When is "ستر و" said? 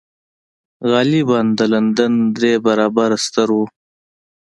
3.25-3.57